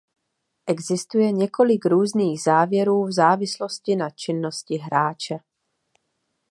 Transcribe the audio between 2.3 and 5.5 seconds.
závěrů v závislosti na činnosti hráče.